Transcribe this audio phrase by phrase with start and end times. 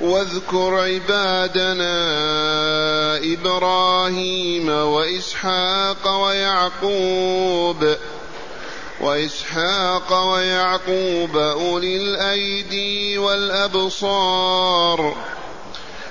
[0.00, 1.94] واذكر عبادنا
[3.16, 7.96] إبراهيم وإسحاق ويعقوب
[9.00, 15.16] وإسحاق ويعقوب أولي الأيدي والأبصار.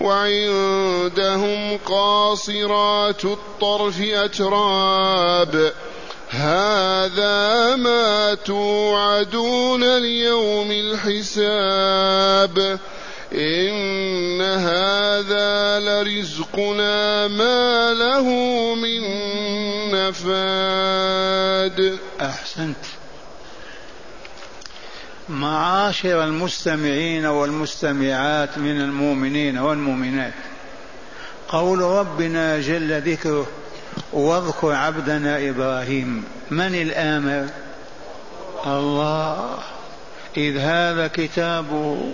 [0.00, 5.72] وعندهم قاصرات الطرف أتراب.
[6.28, 12.58] هذا ما توعدون ليوم الحساب.
[13.32, 18.24] إن هذا لرزقنا ما له
[18.74, 19.02] من
[19.92, 21.98] نفاد.
[22.20, 22.76] أحسنت.
[25.28, 30.34] معاشر المستمعين والمستمعات من المؤمنين والمؤمنات.
[31.48, 33.46] قول ربنا جل ذكره
[34.12, 36.24] واذكر عبدنا إبراهيم.
[36.50, 37.48] من الآمر؟
[38.66, 39.58] الله.
[40.36, 42.12] إذ هذا كتابه.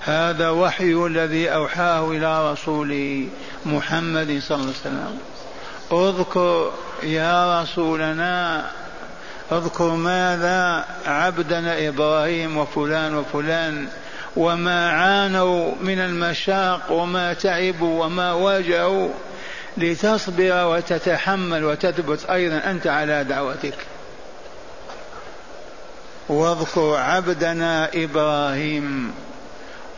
[0.00, 3.28] هذا وحي الذي أوحاه إلى رسوله
[3.66, 5.18] محمد صلى الله عليه وسلم.
[5.92, 8.70] اذكر يا رسولنا
[9.52, 13.88] اذكر ماذا عبدنا إبراهيم وفلان وفلان
[14.36, 19.08] وما عانوا من المشاق وما تعبوا وما واجهوا
[19.76, 23.74] لتصبر وتتحمل وتثبت أيضا أنت على دعوتك.
[26.28, 29.12] واذكر عبدنا إبراهيم.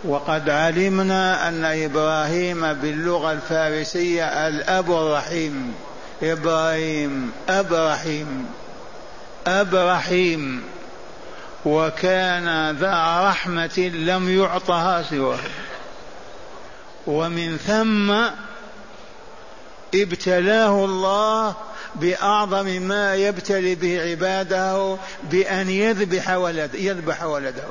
[0.04, 5.74] وقد علمنا أن إبراهيم باللغة الفارسية الأب الرحيم.
[6.22, 8.46] إبراهيم أب رحيم.
[9.46, 10.62] أب رحيم
[11.64, 15.38] وكان ذا رحمة لم يعطها سواه.
[17.06, 18.10] ومن ثم
[19.94, 21.54] ابتلاه الله
[21.94, 27.68] بأعظم ما يبتلي به عباده بأن يذبح ولد يذبح ولده.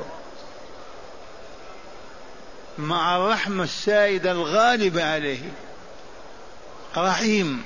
[2.78, 5.40] مع الرحمة السائدة الغالبة عليه.
[6.96, 7.62] رحيم.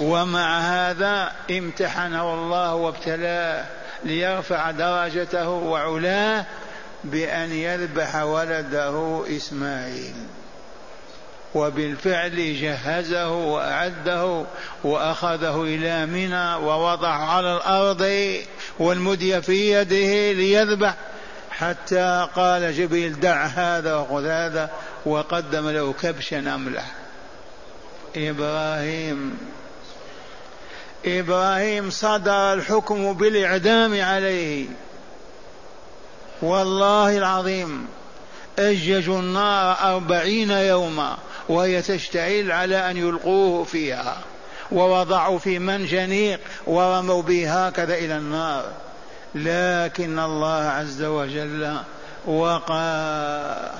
[0.00, 3.64] ومع هذا امتحنه الله وابتلاه
[4.04, 6.44] ليرفع درجته وعلاه
[7.04, 10.14] بأن يذبح ولده إسماعيل.
[11.56, 14.44] وبالفعل جهزه وأعده
[14.84, 18.34] وأخذه إلى منى ووضع على الأرض
[18.78, 20.94] والمدي في يده ليذبح
[21.50, 24.70] حتى قال جبريل دع هذا وخذ هذا
[25.06, 26.92] وقدم له كبشا أملح
[28.16, 29.38] إبراهيم
[31.06, 34.66] إبراهيم صدر الحكم بالإعدام عليه.
[36.42, 37.86] والله العظيم
[38.58, 41.16] أججوا النار أربعين يوما
[41.48, 44.16] وهي تشتعل على أن يلقوه فيها
[44.72, 48.64] ووضعوا في منجنيق ورموا به هكذا إلى النار.
[49.34, 51.76] لكن الله عز وجل
[52.26, 53.70] وقى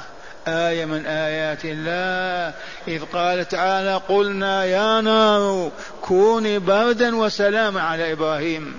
[0.49, 2.55] آية من آيات الله.
[2.89, 5.71] إذ قال تعالى قلنا يا نار
[6.03, 8.75] كوني بردا وسلاما على إبراهيم.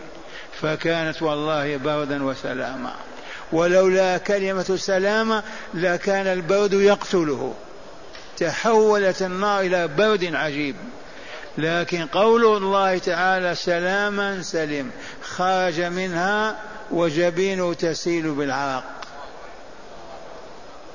[0.62, 2.94] فكانت والله بردا وسلاما.
[3.52, 5.44] ولولا كلمة السلامة
[5.74, 7.54] لكان البرد يقتله.
[8.38, 10.76] تحولت النار إلى برد عجيب.
[11.58, 14.92] لكن قول الله تعالى سلاما سلم
[15.24, 16.56] خرج منها
[16.92, 18.97] وجبينه تسيل بالعرق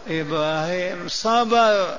[0.09, 1.99] إبراهيم صبر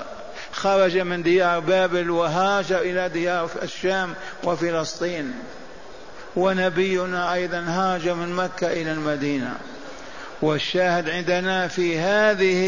[0.52, 4.14] خرج من ديار بابل وهاجر إلى ديار الشام
[4.44, 5.32] وفلسطين.
[6.36, 9.54] ونبينا أيضا هاجر من مكة إلى المدينة.
[10.42, 12.62] والشاهد عندنا في هذه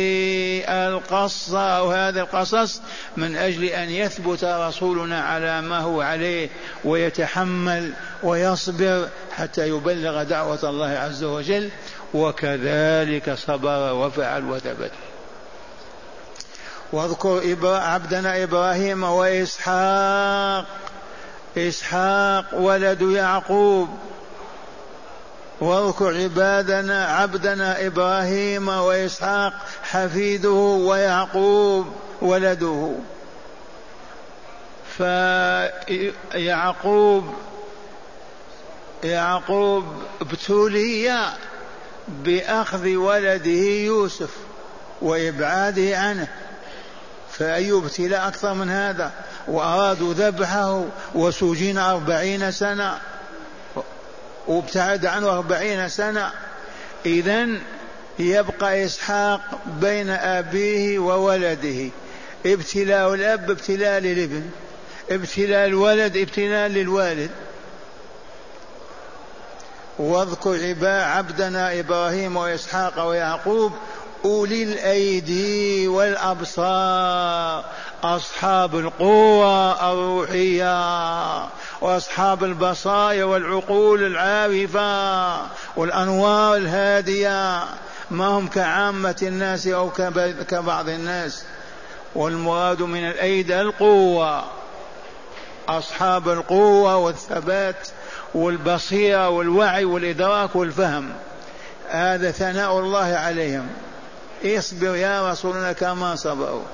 [0.89, 2.81] القصة أو هذا القصص
[3.17, 6.49] من أجل أن يثبت رسولنا على ما هو عليه
[6.85, 7.93] ويتحمل
[8.23, 11.71] ويصبر حتى يبلغ دعوة الله عز وجل.
[12.15, 14.91] وكذلك صبر وفعل وثبت.
[16.93, 20.65] واذكر عبدنا إبراهيم وإسحاق.
[21.59, 23.89] إسحاق ولد يعقوب.
[25.61, 29.53] واذكر عبادنا عبدنا إبراهيم وإسحاق
[29.83, 31.87] حفيده ويعقوب
[32.23, 32.93] ولده.
[36.33, 37.35] فيعقوب
[39.05, 39.85] يعقوب
[40.21, 41.33] ابتلي
[42.09, 44.31] بأخذ ولده يوسف
[45.03, 46.29] وإبعاده عنه.
[47.39, 49.13] فأي ابتلاء أكثر من هذا
[49.49, 50.85] وأرادوا ذبحه
[51.15, 52.99] وسجن أربعين سنة
[54.47, 56.31] وابتعد عنه أربعين سنة.
[57.07, 57.49] إذا
[58.19, 61.91] يبقى إسحاق بين أبيه وولده.
[62.47, 64.51] ابتلاء الأب ابتلاء للابن.
[65.11, 67.31] ابتلاء الولد ابتلاء للوالد.
[69.99, 73.73] واذكر عبدنا إبراهيم وإسحاق ويعقوب
[74.27, 77.65] أولي الأيدي والأبصار
[78.05, 81.45] أصحاب القوة الروحية
[81.81, 85.37] وأصحاب البصائر والعقول العارفة
[85.77, 87.65] والأنوار الهادية.
[88.11, 89.91] ما هم كعامة الناس أو
[90.49, 91.45] كبعض الناس؟
[92.15, 94.45] والمراد من الأيدي القوة
[95.69, 97.89] أصحاب القوة والثبات
[98.35, 101.13] والبصيرة والوعي والإدراك والفهم.
[101.89, 103.69] هذا ثناء الله عليهم.
[104.45, 106.65] اصبر يا رسولنا كما صبروا.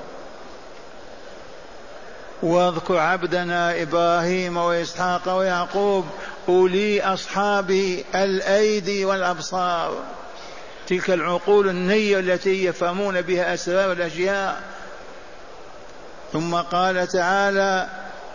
[2.43, 6.05] واذكر عبدنا إبراهيم وإسحاق ويعقوب
[6.49, 7.71] أولي أصحاب
[8.15, 9.95] الأيدي والأبصار.
[10.87, 14.61] تلك العقول النية التي يفهمون بها أسرار الأشياء.
[16.33, 17.87] ثم قال تعالى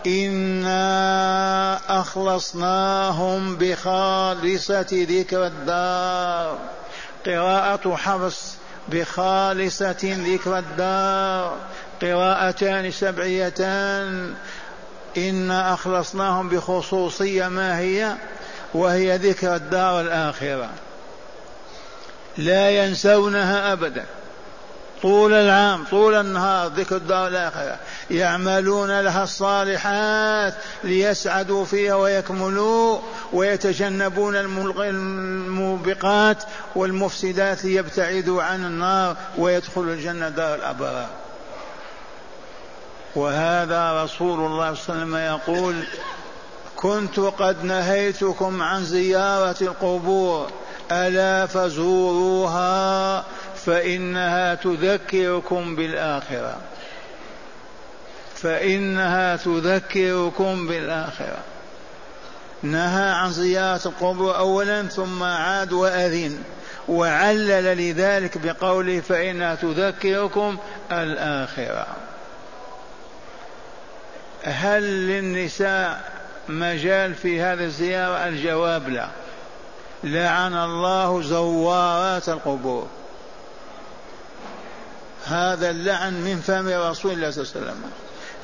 [0.07, 6.57] انا اخلصناهم بخالصه ذكر الدار.
[7.25, 8.58] قراءة حفص
[8.91, 11.57] بخالصة ذكر الدار
[12.01, 14.33] قراءتان سبعيتان.
[15.17, 18.15] إنا أخلصناهم بخصوصية ما هي؟
[18.73, 20.69] وهي ذكر الدار الآخرة.
[22.37, 24.05] لا ينسونها أبدا.
[25.01, 27.77] طول العام طول النهار ذكر الدار الآخرة.
[28.11, 30.53] يعملون لها الصالحات
[30.83, 32.99] ليسعدوا فيها ويكملوا
[33.33, 36.43] ويتجنبون الموبقات
[36.75, 41.07] والمفسدات ليبتعدوا عن النار ويدخلوا الجنة دار الأبرار.
[43.15, 45.75] وهذا رسول الله صلى الله عليه وسلم يقول
[46.75, 50.49] كنت قد نهيتكم عن زيارة القبور.
[50.91, 53.23] ألا فزوروها
[53.65, 56.57] فإنها تذكركم بالآخرة.
[58.35, 61.37] فإنها تذكركم بالآخرة.
[62.63, 66.43] نهى عن زيارة القبور أولا ثم عاد وأذن.
[66.87, 70.57] وعلل لذلك بقوله فإنها تذكركم
[70.91, 71.87] الآخرة.
[74.43, 76.11] هل للنساء
[76.49, 79.07] مجال في هذه الزيارة؟ الجواب لا.
[80.03, 82.87] لعن الله زوارات القبور.
[85.25, 87.81] هذا اللعن من فم رسول الله صلى الله عليه وسلم.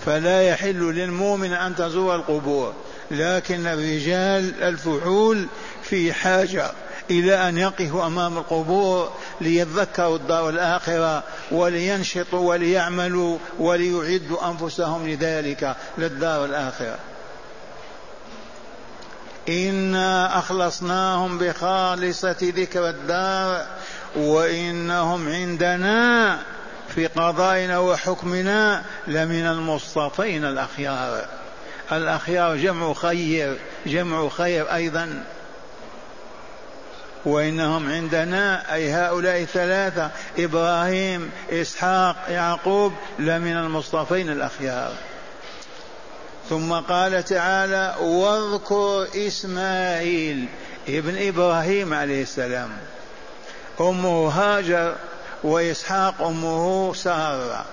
[0.06, 2.74] فلا يحل للمؤمن أن تزور القبور
[3.12, 5.48] لكن الرجال الفحول
[5.84, 6.72] في حاجة
[7.12, 9.12] إلى أن يقفوا أمام القبور
[9.42, 16.98] ليتذكروا الدار الآخرة ولينشطوا وليعملوا وليعدوا أنفسهم لذلك للدار الآخرة.
[19.50, 23.66] إنا أخلصناهم بخالصة ذكر الدار
[24.16, 26.40] وإنهم عندنا
[26.96, 31.26] في قضائنا وحكمنا لمن المصطفين الأخيار.
[31.92, 35.24] الأخيار جمع خير جمع خير أيضا.
[37.26, 40.10] وإنهم عندنا أي هؤلاء الثلاثة
[40.40, 44.94] إبراهيم إسحاق يعقوب لمن المصطفين الأخيار.
[46.50, 50.46] ثم قال تعالى واذكر إسماعيل
[50.88, 52.70] ابن إبراهيم عليه السلام.
[53.80, 54.96] أمه هاجر
[55.44, 57.66] وإسحاق أمه سارة.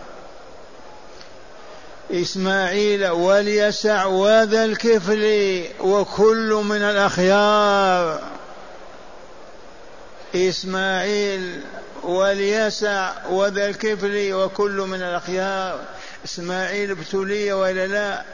[2.10, 8.20] إسماعيل واليسع وذا الكفل وكل من الأخيار.
[10.34, 11.60] إسماعيل
[12.02, 15.80] واليسع وذا الكفل وكل من الأخيار.
[16.24, 18.24] إسماعيل ابتلي ولا لا.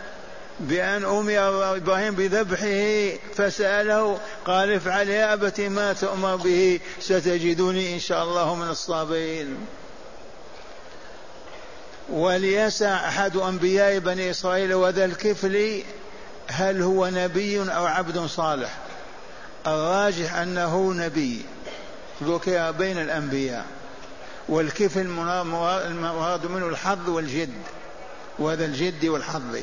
[0.60, 8.24] بأن أمر إبراهيم بذبحه فسأله قال افعل يا أبت ما تؤمر به ستجدني إن شاء
[8.24, 9.56] الله من الصابرين.
[12.08, 15.82] وليسع أحد أنبياء بني إسرائيل وذا الكفل
[16.48, 18.78] هل هو نبي أو عبد صالح؟
[19.66, 21.42] الراجح أنه نبي.
[22.22, 23.64] ذكر بين الأنبياء.
[24.48, 27.62] والكفل المراد منه الحظ والجد
[28.38, 29.58] وهذا الجد والحظ.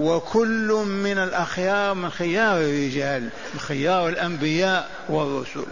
[0.00, 3.22] وكل من الأخيار من خيار الرجال
[3.54, 5.66] من خيار الأنبياء والرسل.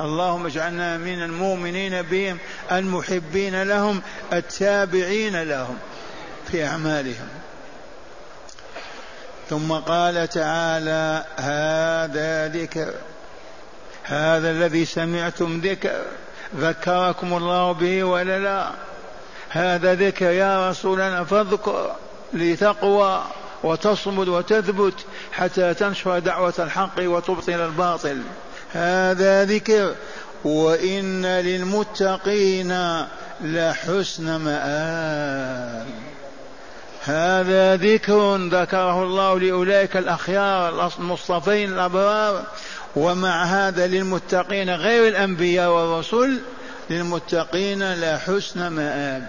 [0.00, 2.38] اللهم اجعلنا من المؤمنين بهم
[2.72, 5.78] المحبين لهم التابعين لهم
[6.50, 7.28] في أعمالهم.
[9.50, 12.94] ثم قال تعالى هذا ذكر
[14.04, 16.02] هذا الذي سمعتم ذكر
[16.56, 18.70] ذكركم الله به ولا لا
[19.48, 21.96] هذا ذكر يا رسولنا فاذكر.
[22.32, 23.24] لتقوى
[23.62, 24.94] وتصمد وتثبت
[25.32, 28.22] حتى تنشر دعوة الحق وتبطل الباطل.
[28.72, 29.94] هذا ذكر.
[30.44, 33.04] وإن للمتقين
[33.40, 35.86] لحسن مآب.
[37.04, 42.42] هذا ذكر ذكره الله لأولئك الأخيار المصطفين الأبرار.
[42.96, 46.38] ومع هذا للمتقين غير الأنبياء والرسل
[46.90, 49.28] للمتقين لا حسن مآب.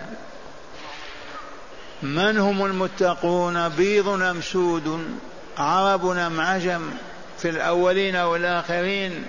[2.03, 5.17] من هم المتقون؟ بيض أم سود؟
[5.57, 6.89] عرب أم عجم؟
[7.37, 9.25] في الأولين والآخرين؟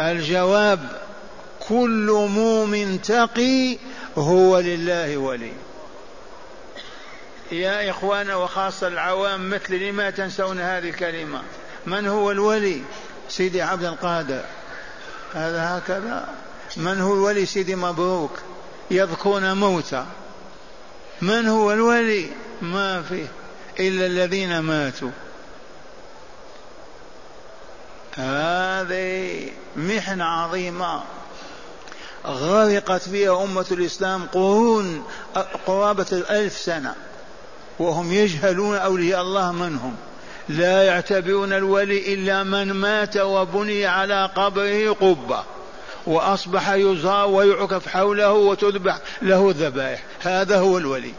[0.00, 0.80] الجواب
[1.68, 3.78] كل مؤمن تقي
[4.18, 5.52] هو لله ولي.
[7.52, 11.42] يا إخوانا وخاصة العوام مثل لما تنسون هذه الكلمة
[11.86, 12.82] من هو الولي؟
[13.28, 14.42] سيدي عبد القادر.
[15.34, 16.28] هذا هكذا.
[16.76, 18.38] من هو الولي؟ سيدي مبروك.
[18.90, 20.04] يذكرون موتى.
[21.22, 22.26] من هو الولي؟
[22.62, 23.26] ما فيه
[23.80, 25.10] إلا الذين ماتوا.
[28.14, 31.02] هذه محنة عظيمة.
[32.26, 35.04] غرقت فيها أمة الإسلام قرون
[35.66, 36.94] قرابة الألف سنة.
[37.78, 39.96] وهم يجهلون أولياء الله من هم
[40.48, 45.44] لا يعتبرون الولي إلا من مات وبني على قبره قبة.
[46.06, 50.02] وأصبح يزار ويعكف حوله وتذبح له الذبائح.
[50.20, 51.12] هذا هو الولي.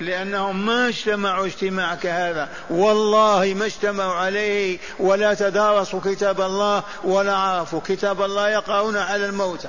[0.00, 2.48] لأنهم ما اجتمعوا اجتماع كهذا.
[2.70, 9.68] والله ما اجتمعوا عليه ولا تدارسوا كتاب الله ولا عرفوا كتاب الله يقرؤون على الموتى.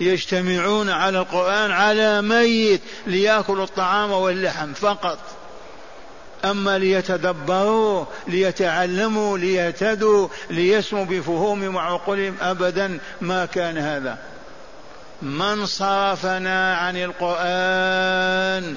[0.00, 5.18] يجتمعون على القرآن على ميت ليأكلوا الطعام واللحم فقط.
[6.44, 14.18] أما ليتدبروا ليتعلموا ليهتدوا ليسموا بفهوم وعقولهم أبدا ما كان هذا.
[15.22, 18.76] من صرفنا عن القرآن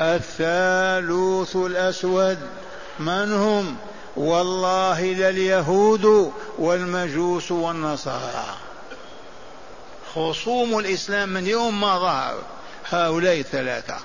[0.00, 2.38] الثالوث الأسود
[2.98, 3.76] من هم؟
[4.16, 8.56] والله لليهود والمجوس والنصارى.
[10.14, 12.34] خصوم الإسلام من يوم ما ظهر
[12.90, 13.96] هؤلاء الثلاثة.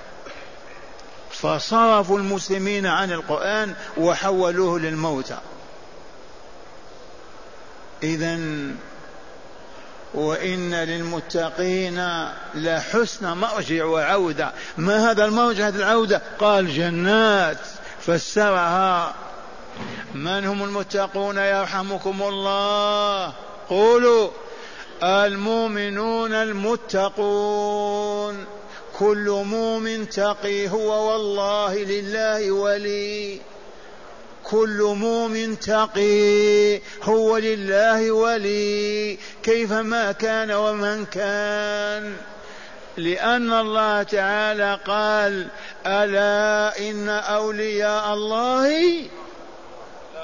[1.42, 5.38] فصرفوا المسلمين عن القرآن وحولوه للموتى.
[8.02, 8.38] إذا
[10.14, 14.52] وإن للمتقين لحسن مرجع وعودة.
[14.76, 17.58] ما هذا المرجع؟ هذه العودة؟ قال جنات.
[18.00, 19.14] فسرها.
[20.14, 23.32] من هم المتقون يرحمكم الله؟
[23.68, 24.30] قولوا.
[25.02, 27.80] المؤمنون المتقون.
[29.00, 33.40] كل مؤمن تقي هو والله لله ولي.
[34.44, 39.18] كل مؤمن تقي هو لله ولي.
[39.42, 42.16] كيفما كان ومن كان.
[42.96, 45.46] لأن الله تعالى قال
[45.86, 49.02] ألا إن أولياء الله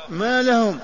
[0.08, 0.78] ما لهم؟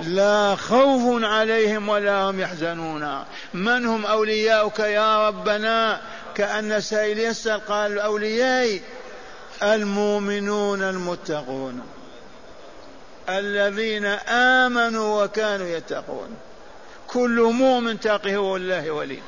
[0.00, 3.24] لا خوف عليهم ولا هم يحزنون.
[3.54, 6.00] من هم أولياؤك يا ربنا؟
[6.36, 8.82] كأن سائل يسأل قال أوليائي
[9.62, 11.82] المؤمنون المتقون.
[13.28, 16.36] الذين آمنوا وكانوا يتقون.
[17.08, 19.22] كل مؤمن تقي هو الله ولي.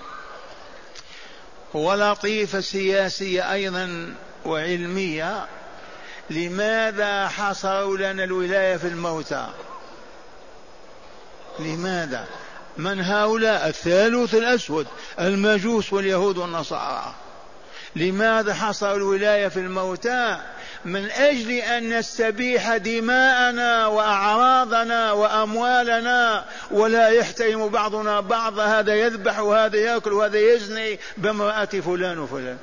[1.75, 4.15] ولطيفة سياسية أيضا
[4.47, 5.47] وعلمية.
[6.31, 9.49] لماذا حصروا لنا الولاية في الموتى؟
[11.59, 12.27] لماذا؟
[12.79, 14.87] من هؤلاء الثالوث الأسود
[15.21, 17.15] المجوس واليهود والنصارى.
[17.97, 20.39] لماذا حصروا الولاية في الموتى؟
[20.85, 30.13] من أجل أن نستبيح دماءنا وأعراضنا وأموالنا ولا يحترم بعضنا بعض هذا يذبح وهذا يأكل
[30.13, 32.59] وهذا يزني بامرأة فلان وفلان.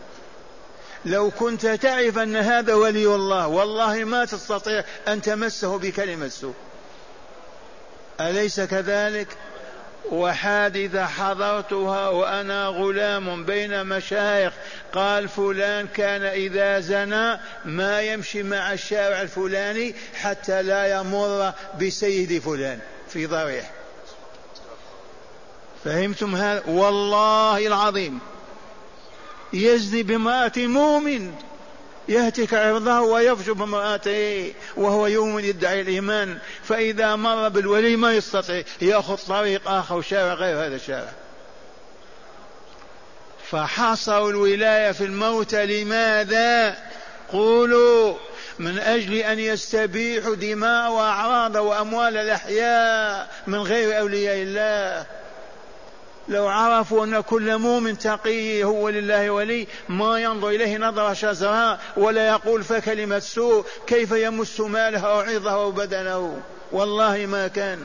[1.05, 6.53] لو كنت تعرف أن هذا ولي الله والله ما تستطيع أن تمسه بكلمة سوء.
[8.19, 9.27] أليس كذلك؟
[10.11, 14.53] وحادثة حضرتها وأنا غلام بين مشايخ.
[14.93, 22.79] قال فلان كان إذا زنى ما يمشي مع الشارع الفلاني حتى لا يمر بسيد فلان
[23.09, 23.71] في ضريح.
[25.83, 28.19] فهمتم هذا؟ والله العظيم.
[29.53, 31.33] يزني بامرأة مؤمن.
[32.09, 36.37] يهتك عرضه ويفجر بامرأته وهو يؤمن يدعي الإيمان.
[36.63, 41.11] فإذا مر بالولي ما يستطيع يأخذ طريق آخر شارع غير هذا الشارع.
[43.51, 46.77] فحصروا الولاية في الموتى لماذا؟
[47.31, 48.15] قولوا
[48.59, 55.05] من أجل أن يستبيحوا دماء وأعراض وأموال الأحياء من غير أولياء الله.
[56.27, 62.27] لو عرفوا أن كل مؤمن تقي هو لله ولي ما ينظر إليه نظر شزراء ولا
[62.27, 66.41] يقول فكلمة سوء كيف يمس ماله أو عرضه أو بدنه؟
[66.71, 67.79] والله ما كان.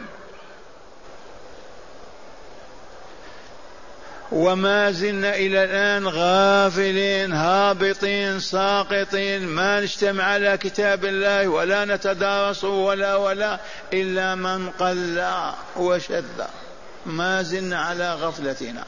[4.32, 13.16] وما زلنا إلى الآن غافلين هابطين ساقطين ما نجتمع على كتاب الله ولا نتدارس ولا
[13.16, 13.60] ولا
[13.92, 15.24] إلا من قل
[15.76, 16.24] وشذ.
[17.06, 18.84] ما زلنا على غفلتنا.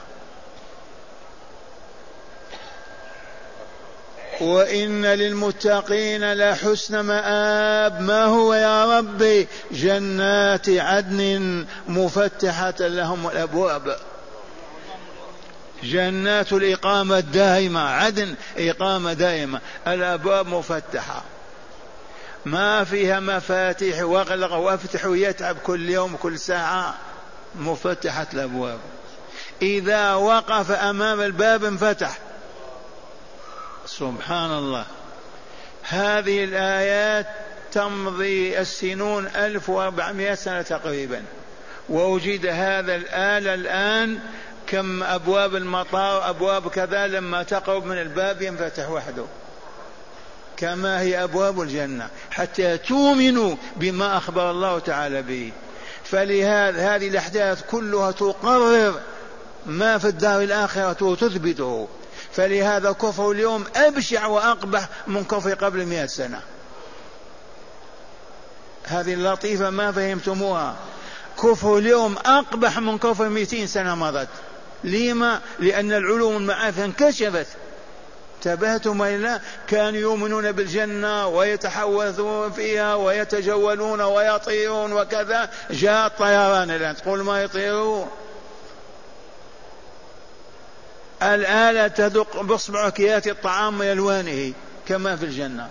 [4.41, 8.01] وإن للمتقين لحسن مآب.
[8.01, 13.97] ما هو يا ربي؟ جنات عدن مفتحة لهم الأبواب.
[15.83, 21.23] جنات الإقامة الدائمة عدن إقامة دائمة الأبواب مفتحة.
[22.45, 26.95] ما فيها مفاتيح واغلق وافتح ويتعب كل يوم كل ساعة.
[27.55, 28.79] مفتحة الأبواب.
[29.63, 32.19] إذا وقف أمام الباب انفتح.
[33.87, 34.85] سبحان الله
[35.83, 37.27] هذه الآيات
[37.73, 41.23] تمضي السنون 1400 سنة تقريبا.
[41.89, 44.19] ووجد هذا الآلة الآن
[44.67, 49.25] كم أبواب المطار أبواب كذا لما تقرب من الباب ينفتح وحده.
[50.57, 52.09] كما هي أبواب الجنة.
[52.31, 55.53] حتى تؤمنوا بما أخبر الله تعالى به.
[56.13, 59.01] فلهذا هذه الأحداث كلها تقرر
[59.67, 61.89] ما في الدار الآخرة وتثبته.
[62.33, 66.41] فلهذا كفر اليوم أبشع وأقبح من كفر قبل مئة سنة.
[68.85, 70.77] هذه اللطيفة ما فهمتموها.
[71.43, 74.29] كفر اليوم أقبح من كفر مئتين سنة مضت.
[74.85, 77.47] لما؟ لأن العلوم المعارف انكشفت.
[78.47, 85.51] انتبهتم وإلا كانوا يؤمنون بالجنة ويتحوثون فيها ويتجولون ويطيرون وكذا.
[85.71, 86.97] جاء الطيران الآن.
[86.97, 88.11] تقول ما يطيرون؟
[91.23, 94.53] الآلة تدق بإصبعك يأتي الطعام بألوانه
[94.89, 95.69] كما في الجنة.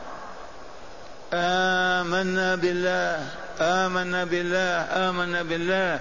[1.33, 3.25] آمنا بالله
[3.61, 5.99] آمنا بالله آمنا بالله.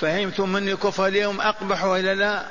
[0.00, 2.42] فهمتم من كفر اليوم أقبح وإلا لا؟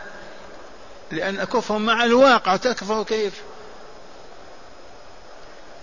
[1.12, 3.34] لأن كفر مع الواقع تكفر كيف؟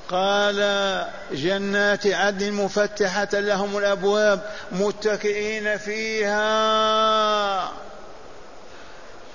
[0.08, 6.44] قال جنات عدن مفتحة لهم الأبواب متكئين فيها.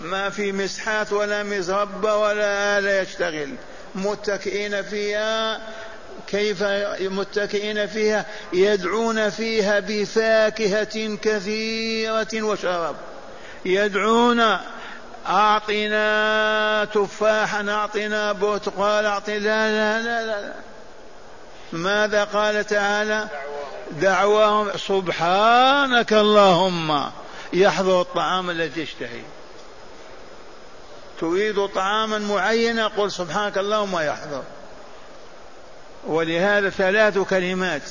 [0.01, 3.55] ما في مسحات ولا مزربة ولا آلة يشتغل.
[3.95, 5.61] متكئين فيها.
[6.27, 6.63] كيف
[7.01, 12.95] متكئين فيها؟ يدعون فيها بفاكهة كثيرة وشراب.
[13.65, 14.57] يدعون
[15.27, 20.53] أعطنا تفاحا أعطنا برتقال أعطنا لا لا لا لا
[21.71, 23.27] ماذا قال تعالى؟
[23.91, 27.11] دعواهم سبحانك اللهم.
[27.53, 29.21] يحضر الطعام الذي تشتهي
[31.19, 34.43] تريد طعاما معينا؟ قل سبحانك اللهم يحضر
[36.07, 37.81] ولهذا ثلاث كلمات.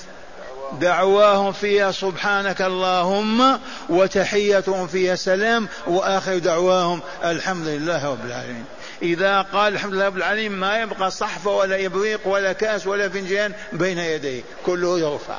[0.72, 8.64] دعواهم فيها سبحانك اللهم وتحيتهم فيها سلام وآخر دعواهم الحمد لله رب العالمين.
[9.02, 13.52] إذا قال الحمد لله رب العالمين ما يبقى صحفه ولا إبريق ولا كأس ولا فنجان
[13.72, 15.38] بين يديه كله يرفع.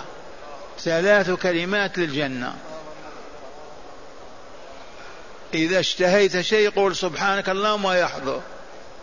[0.80, 2.54] ثلاث كلمات للجنة.
[5.54, 8.42] إذا اشتهيت شيء قول سبحانك اللهم ويحضر.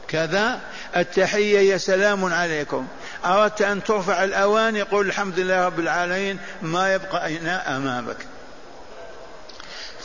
[0.09, 0.61] كذا
[0.97, 2.87] التحية هي سلام عليكم.
[3.27, 8.17] أردت أن ترفع الأواني قل الحمد لله رب العالمين ما يبقى إناء أمامك.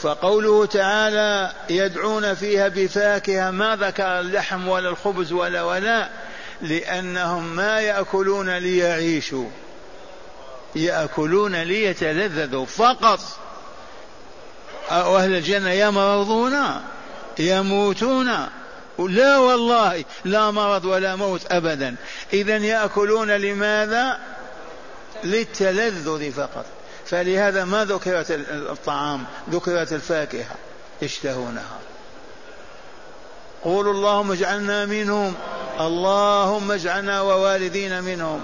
[0.01, 6.09] فقوله تعالى يدعون فيها بفاكهة ما ذكر اللحم ولا الخبز ولا ولا
[6.61, 9.49] لأنهم ما يأكلون ليعيشوا.
[10.75, 13.19] يأكلون ليتلذذوا فقط.
[14.91, 16.55] أهل الجنة يمرضون
[17.39, 18.31] يموتون.
[18.99, 21.95] لا والله لا مرض ولا موت أبدا.
[22.33, 24.19] إذا يأكلون لماذا؟
[25.23, 26.65] للتلذذ فقط.
[27.05, 30.55] فلهذا ما ذكرت الطعام ذكرت الفاكهة
[31.01, 31.79] يشتهونها.
[33.63, 35.33] قولوا اللهم اجعلنا منهم
[35.79, 38.41] اللهم اجعلنا ووالدينا منهم.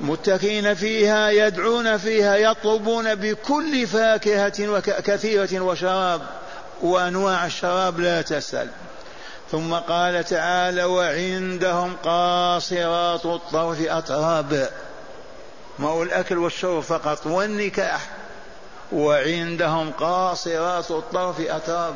[0.00, 6.20] متكئين فيها يدعون فيها يطلبون بكل فاكهة كثيرة وشراب.
[6.82, 8.68] وأنواع الشراب لا تسأل.
[9.50, 14.70] ثم قال تعالى وعندهم قاصرات الطرف أتراب.
[15.78, 18.10] ما هو الأكل والشرب فقط والنكاح.
[18.92, 21.94] وعندهم قاصرات الطرف أتراب.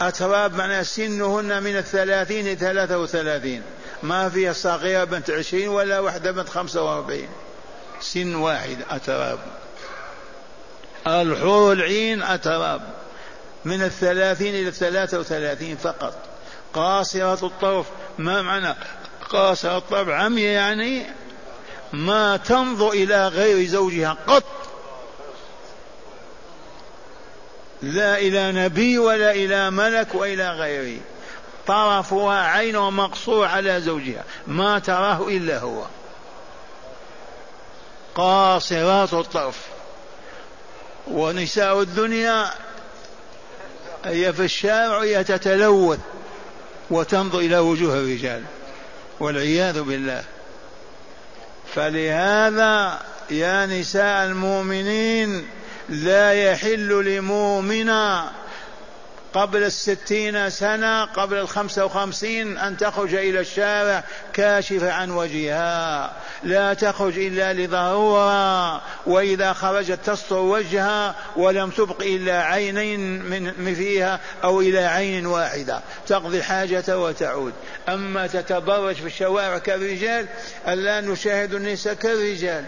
[0.00, 3.62] أتراب معنى سنهن من الثلاثين ثلاثة وثلاثين.
[4.02, 7.28] ما فيها صغيرة بنت عشرين ولا واحدة بنت خمسة وأربعين.
[8.00, 9.38] سن واحد أتراب.
[11.06, 12.95] الحور العين أتراب.
[13.66, 16.14] من الثلاثين إلى الثلاثة وثلاثين فقط.
[16.74, 17.86] قاصرة الطرف
[18.18, 18.74] ما معنى
[19.30, 21.06] قاصرة الطرف؟ عمية يعني
[21.92, 24.44] ما تنظر إلى غير زوجها قط.
[27.82, 31.00] لا إلى نبي ولا إلى ملك وإلى غيره.
[31.66, 35.82] طرفها عين ومقصور على زوجها ما تراه إلا هو.
[38.14, 39.60] قاصرات الطرف.
[41.10, 42.50] ونساء الدنيا
[44.06, 45.98] هي في الشارع هي تتلوث
[46.90, 48.42] وتنظر إلى وجوه الرجال
[49.20, 50.24] والعياذ بالله.
[51.74, 55.46] فلهذا يا نساء المؤمنين
[55.88, 58.30] لا يحل لمؤمنا
[59.36, 66.12] قبل الستين سنة قبل الخمسة وخمسين أن تخرج إلى الشارع كاشفة عن وجهها.
[66.44, 73.22] لا تخرج إلا لضرورة وإذا خرجت تستر وجهها ولم تبق إلا عينين
[73.58, 75.80] من فيها أو إلى عين واحدة.
[76.06, 77.52] تقضي حاجة وتعود.
[77.88, 80.26] أما تتبرج في الشوارع كالرجال
[80.68, 82.64] الآن نشاهد النساء كالرجال.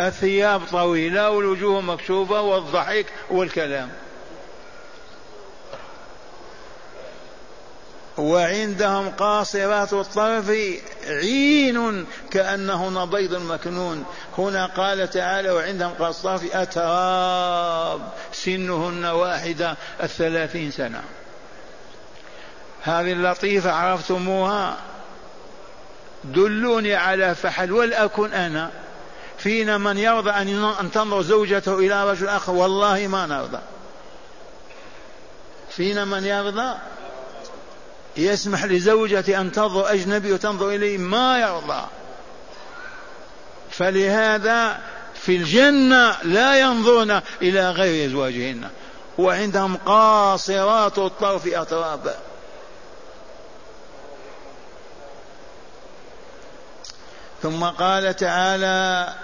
[0.00, 3.88] الثياب طويلة والوجوه مكشوفة والضحك والكلام.
[8.18, 10.50] وعندهم قاصرات الطرف
[11.06, 14.04] عين كأنهن بيض مكنون.
[14.38, 18.00] هنا قال تعالى وعندهم قاصرات أتراب
[18.32, 21.02] سنهن واحدة الثلاثين سنة.
[22.82, 24.76] هذه اللطيفة عرفتموها؟
[26.24, 28.70] دلوني على فحل ولأكن أنا
[29.38, 30.30] فينا من يرضى
[30.80, 33.60] أن تنظر زوجته إلى رجل آخر والله ما نرضى.
[35.70, 36.74] فينا من يرضى؟
[38.18, 41.86] يسمح لزوجته أن تنظر أجنبي وتنظر إليه ما يرضى.
[43.70, 44.80] فلهذا
[45.14, 48.68] في الجنة لا ينظرن إلى غير أزواجهن
[49.18, 52.14] وعندهم قاصرات الطرف أطراب
[57.42, 59.14] ثم قال تعالى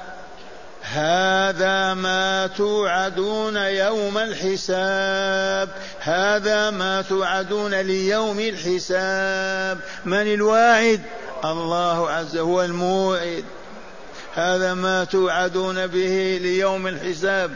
[0.92, 5.68] هذا ما توعدون يوم الحساب.
[6.00, 9.78] هذا ما توعدون ليوم الحساب.
[10.04, 11.00] من الواعد؟
[11.44, 13.44] الله عز هو الموعد.
[14.34, 17.50] هذا ما توعدون به ليوم الحساب.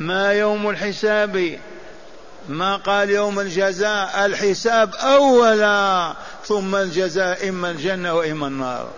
[0.00, 1.58] ما يوم الحساب؟
[2.48, 6.14] ما قال يوم الجزاء؟ الحساب أولا
[6.44, 8.88] ثم الجزاء إما الجنة وإما النار.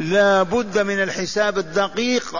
[0.00, 2.36] لا بد من الحساب الدقيق.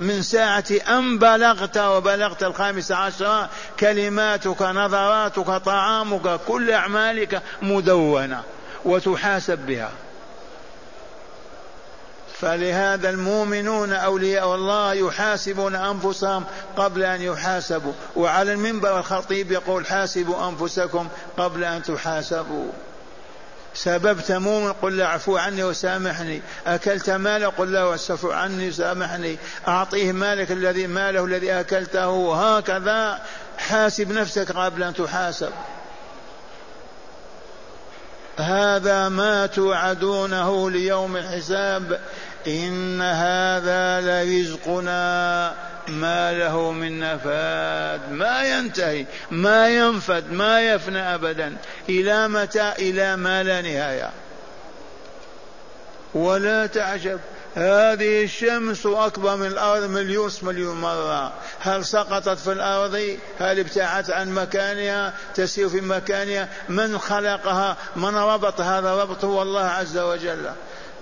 [0.00, 3.48] من ساعة أن بلغت وبلغت الخامسة عشر
[3.80, 8.42] كلماتك نظراتك طعامك كل أعمالك مدونة
[8.84, 9.90] وتحاسب بها.
[12.40, 16.44] فلهذا المؤمنون أولياء الله يحاسبون أنفسهم
[16.76, 17.92] قبل أن يحاسبوا.
[18.16, 21.08] وعلى المنبر الخطيب يقول حاسبوا أنفسكم
[21.38, 22.72] قبل أن تحاسبوا.
[23.82, 26.42] سببت موم قل له اعفو عني وسامحني.
[26.66, 29.36] أكلت ماله قل له اعفو عني وسامحني.
[29.68, 32.08] أعطيه مالك الذي ماله الذي أكلته.
[32.08, 33.22] وهكذا
[33.58, 35.52] حاسب نفسك قبل أن تحاسب.
[38.36, 42.00] هذا ما توعدونه ليوم الحساب.
[42.46, 45.54] إن هذا لرزقنا.
[45.90, 51.56] ما له من نفاد ما ينتهي ما ينفد ما يفنى أبدا.
[51.88, 54.10] إلى متى؟ إلى ما لا نهاية.
[56.14, 57.20] ولا تعجب
[57.54, 61.32] هذه الشمس أكبر من الأرض مليون مليون مرة.
[61.60, 68.60] هل سقطت في الأرض؟ هل ابتعدت عن مكانها؟ تسير في مكانها؟ من خلقها؟ من ربط
[68.60, 70.50] هذا ربط هو الله عز وجل.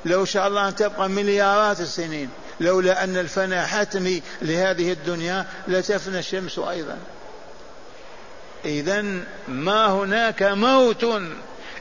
[0.04, 2.30] لو شاء الله أن تبقى مليارات السنين.
[2.60, 6.96] لولا أن الفناء حتمي لهذه الدنيا لتفنى الشمس أيضا.
[8.64, 9.04] إذا
[9.48, 11.06] ما هناك موت.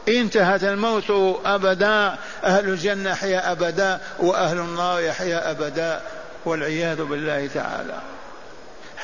[0.08, 2.18] انتهت الموت أبدا.
[2.44, 6.02] أهل الجنة يحيا أبدا وأهل النار يحيا أبدا
[6.46, 8.02] والعياذ بالله تعالى.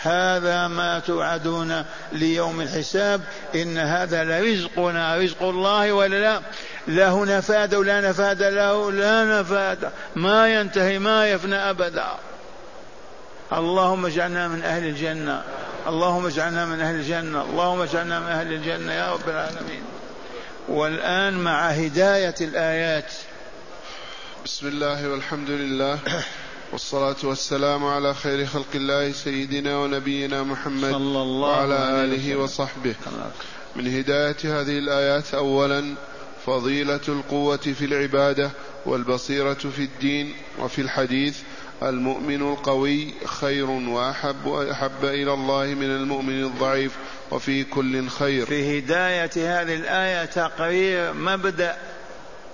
[0.01, 3.21] هذا ما توعدون ليوم الحساب.
[3.55, 6.41] إن هذا لرزقنا رزق الله ولا لا؟
[6.87, 9.91] له نفاد ولا نفاد له لا نفاد.
[10.15, 12.07] ما ينتهي ما يفنى أبدا.
[13.53, 15.43] اللهم اجعلنا من أهل الجنة.
[15.87, 17.41] اللهم اجعلنا من أهل الجنة.
[17.41, 19.83] اللهم اجعلنا من أهل الجنة يا رب العالمين.
[20.69, 23.11] والآن مع هداية الآيات.
[24.45, 25.99] بسم الله والحمد لله.
[26.71, 32.35] والصلاة والسلام على خير خلق الله سيدنا ونبينا محمد صلى الله وعلى آله.
[32.35, 32.95] وصحبه.
[33.75, 35.95] من هداية هذه الآيات أولا
[36.45, 38.51] فضيلة القوة في العبادة
[38.85, 41.39] والبصيرة في الدين وفي الحديث
[41.83, 46.91] المؤمن القوي خير وأحب أحب إلى الله من المؤمن الضعيف
[47.31, 48.45] وفي كل خير.
[48.45, 51.75] في هداية هذه الآية تقرير مبدأ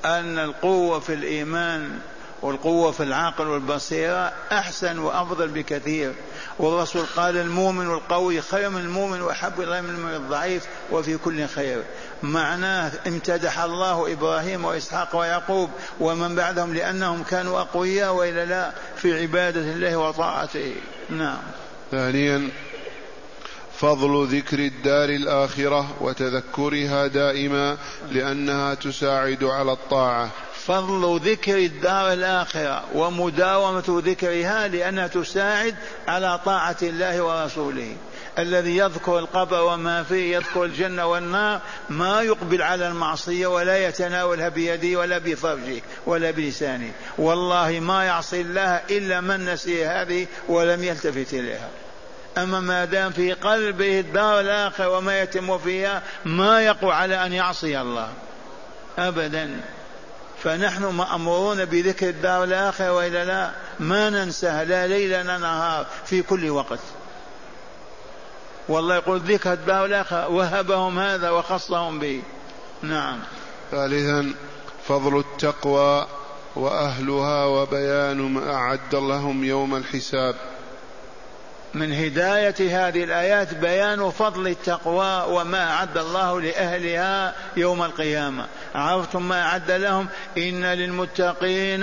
[0.05, 1.99] أن القوة في الإيمان
[2.41, 6.13] والقوة في العقل والبصيرة أحسن وأفضل بكثير.
[6.59, 11.83] والرسول قال المؤمن القوي خير من المؤمن وأحب إليه من المؤمن الضعيف وفي كل خير.
[12.23, 19.61] معناه امتدح الله إبراهيم وإسحاق ويعقوب ومن بعدهم لأنهم كانوا أقوياء وإلا لا في عبادة
[19.61, 20.75] الله وطاعته.
[21.09, 21.39] نعم.
[21.91, 22.49] ثانيا
[23.79, 27.77] فضل ذكر الدار الآخرة وتذكرها دائما
[28.11, 30.29] لأنها تساعد على الطاعة.
[30.69, 35.75] فضل ذكر الدار الآخرة ومداومة ذكرها لأنها تساعد
[36.07, 37.95] على طاعة الله ورسوله.
[38.39, 44.99] الذي يذكر القبر وما فيه يذكر الجنة والنار ما يقبل على المعصية ولا يتناولها بيده
[44.99, 46.91] ولا بفرجه ولا بلسانه.
[47.17, 51.69] والله ما يعصي الله إلا من نسي هذه ولم يلتفت إليها.
[52.37, 57.81] أما ما دام في قلبه الدار الآخرة وما يتم فيها ما يقوى على أن يعصي
[57.81, 58.09] الله.
[58.97, 59.61] أبدا.
[60.43, 66.49] فنحن مأمورون بذكر الدار الآخرة وإلا لا ما ننساها لا ليل ولا نهار في كل
[66.49, 66.79] وقت.
[68.69, 72.21] والله يقول ذكر الدار الآخرة وهبهم هذا وخصهم به.
[72.81, 73.19] نعم.
[73.71, 74.33] ثالثا
[74.87, 76.07] فضل التقوى
[76.55, 80.35] وأهلها وبيان ما أعد لهم يوم الحساب.
[81.73, 88.45] من هداية هذه الآيات بيان فضل التقوى وما أعد الله لأهلها يوم القيامة.
[88.75, 91.81] عرفتم ما أعد لهم؟ إن للمتقين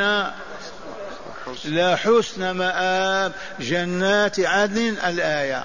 [1.64, 3.33] لا حسن مآب.
[3.61, 5.64] جنات عدن الآية.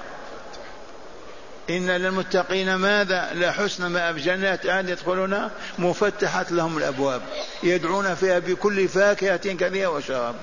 [1.69, 4.17] إن للمتقين ماذا؟ لا حسن مآب.
[4.17, 7.21] جنات عدن يدخلونها مفتحت لهم الأبواب.
[7.63, 10.35] يدعون فيها بكل فاكهة كثيرة وشراب.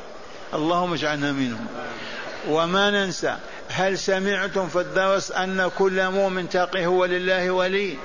[0.55, 1.67] اللهم اجعلنا منهم.
[2.49, 3.37] وما ننسى
[3.68, 7.96] هل سمعتم في الدرس أن كل مؤمن تقي هو لله ولي؟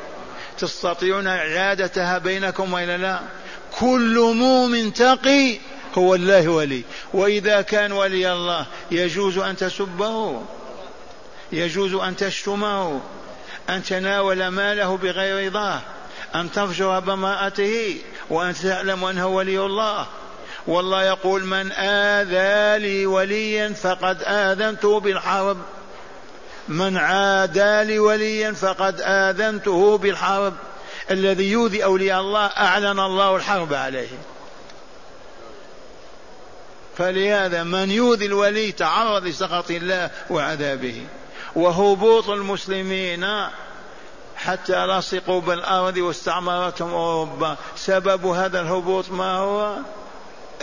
[0.58, 3.20] تستطيعون إعادتها بينكم وإلا لا؟
[3.80, 5.58] كل مؤمن تقي
[5.98, 6.84] هو الله ولي.
[7.14, 10.42] وإذا كان ولي الله يجوز أن تسبه
[11.52, 13.02] يجوز أن تشتمه
[13.70, 15.82] أن تناول ماله بغير رضاه
[16.36, 17.98] أن تفجر بامرأته
[18.30, 20.08] وأن تعلم أنه ولي الله.
[20.68, 25.58] والله يقول من آذى لي وليا فقد آذنته بالحرب.
[26.68, 30.54] من عادى لي وليا فقد آذنته بالحرب.
[31.12, 34.08] الذي يؤذي أولياء الله أعلن الله الحرب عليه
[36.98, 41.02] فلهذا من يؤذي الولي تعرض لسخط الله وعذابه.
[41.56, 43.28] وهبوط المسلمين.
[44.36, 47.56] حتى لصقوا بالأرض واستعمرتهم أوروبا.
[47.76, 49.76] سبب هذا الهبوط ما هو؟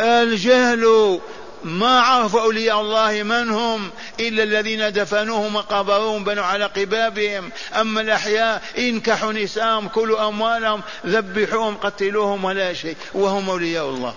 [0.00, 1.20] الجهل
[1.64, 7.50] ما عرفوا أولياء الله من هم إلا الذين دفنوهم وقبروهم بنوا على قبابهم.
[7.80, 14.14] أما الأحياء انكحوا نساءهم كلوا أموالهم ذبحوهم قتلوهم ولا شيء وهم أولياء الله.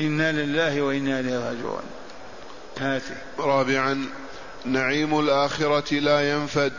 [0.00, 1.84] إنا لله وإنا إليه راجعون.
[2.78, 3.14] هاتي.
[3.38, 4.06] رابعا
[4.64, 6.72] نعيم الآخرة لا ينفد.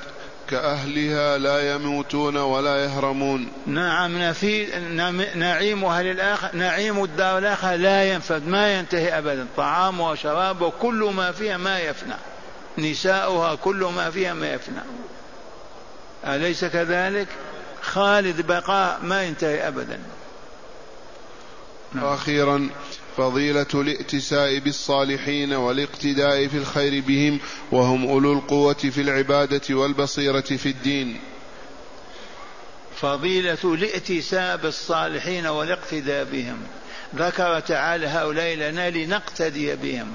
[0.49, 3.51] كأهلها لا يموتون ولا يهرمون.
[3.65, 4.65] نعم نفي
[5.35, 9.47] نعيم أهل الآخر نعيم الدار الآخرة لا ينفد ما ينتهي أبدا.
[9.57, 12.15] طعام وشراب وكل ما فيها ما يفنى.
[12.77, 14.81] نساؤها كل ما فيها ما يفنى.
[16.25, 17.27] أليس كذلك؟
[17.81, 19.99] خالد بقاء ما ينتهي أبدا.
[21.93, 22.05] نعم.
[22.05, 22.69] أخيرا
[23.17, 27.39] فضيلة الائتساء بالصالحين والاقتداء في الخير بهم
[27.71, 31.19] وهم أولو القوة في العبادة والبصيرة في الدين.
[32.95, 36.57] فضيلة الائتساء بالصالحين والاقتداء بهم.
[37.15, 40.07] ذكر تعالى هؤلاء لنا لنقتدي بهم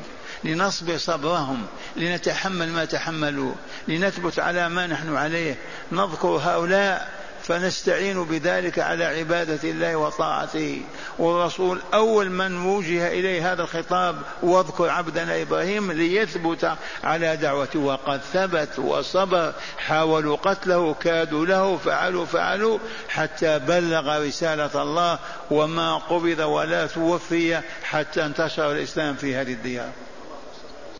[0.44, 3.54] لنصبر صبرهم لنتحمل ما تحملوا
[3.88, 5.56] لنثبت على ما نحن عليه.
[5.92, 10.83] نذكر هؤلاء فنستعين بذلك على عبادة الله وطاعته.
[11.18, 16.72] والرسول أول من وجه إليه هذا الخطاب واذكر عبدنا إبراهيم ليثبت
[17.05, 17.78] على دعوته.
[17.78, 22.78] وقد ثبت وصبر حاولوا قتله كادوا له فعلوا فعلوا
[23.09, 25.18] حتى بلغ رسالة الله
[25.50, 29.92] وما قبض ولا توفي حتى انتشر الإسلام في هذه الديار.